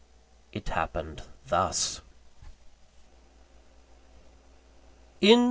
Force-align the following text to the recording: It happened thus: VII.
It 0.51 0.69
happened 0.69 1.21
thus: 1.45 2.01
VII. 5.21 5.37